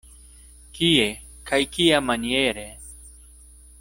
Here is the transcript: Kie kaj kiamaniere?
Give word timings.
Kie 0.77 1.05
kaj 1.49 1.61
kiamaniere? 1.73 2.67